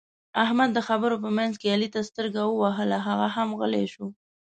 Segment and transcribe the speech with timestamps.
[0.43, 4.07] احمد د خبرو په منځ کې علي ته سترګه ووهله؛ هغه هم غلی شو.